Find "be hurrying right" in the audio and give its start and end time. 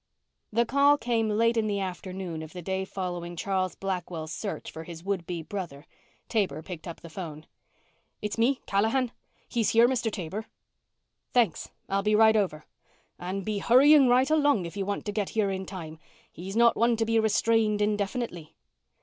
13.45-14.31